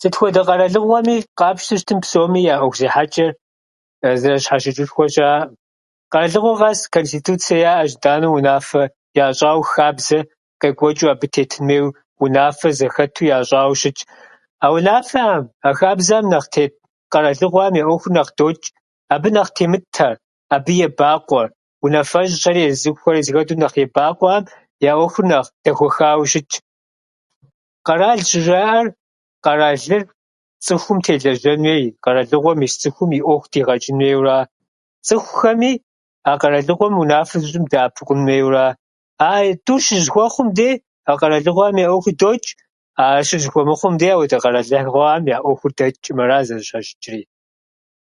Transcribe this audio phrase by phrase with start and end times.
[0.00, 3.32] Сыт хуэдэ къэралыгъуэми, къапщтэу щытым, псоми я ӏуэху зехьэчӏэр
[4.20, 5.50] зэрызыщхьэщычӏышхуэ щааӏым.
[6.12, 8.82] Къэралыгъуэ къэс конституцэ яӏэщ итӏанэ унафэ
[9.26, 10.18] ящӏауэ, хабзэ
[10.60, 11.90] къекӏуэчӏу, абы тетын хуейуэ
[12.24, 14.00] унафэ зэхэту ящӏауэ щытщ.
[14.64, 16.72] А унафэхьэм, а хабзэхьэм нэхъ тет
[17.12, 18.66] къэралыгъуэхьэм я ӏуэхур нэхъ дочӏ.
[19.14, 20.14] Абы нэхъ темытхьэр,
[20.54, 21.48] абы ебакъуэр,
[21.84, 24.44] унафэщӏхьэри езы цӏыхухьэри зэхэту нэхъ ебакъуэхьэм,
[24.90, 26.52] я ӏуэхур нэхъ дэхуэхауэ щытщ.
[27.86, 28.86] Къэрал щӏыжаӏар,
[29.44, 30.02] къэралыр
[30.64, 34.36] цӏыхум телэжьэн хуей, къэралыгъуэм ис цӏыхум и ӏуэху дигъэчӏын хуейуэра.
[35.06, 35.72] Цӏыхухэми,
[36.30, 38.66] а къэралыгъуэм унафэ зыщӏым дэӏэпыкъун хуейуэра.
[39.28, 39.28] А
[39.64, 40.74] тӏур щызыхуэхъум дей,
[41.10, 42.48] а къэралыгъуэхьэм я ӏуэхур дочӏ.
[43.02, 46.18] Ар щызыхуэмыхъум дей, апхуэдэ къэралыгъуэхьэм я ӏуэхур дэчӏӏым.
[46.24, 47.20] Ара зэрызыщхьэщычӏри.